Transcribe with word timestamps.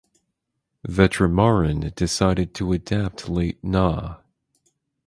Vetrimaaran 0.87 1.93
decided 1.93 2.55
to 2.55 2.73
adapt 2.73 3.29
late 3.29 3.63
Na. 3.63 4.15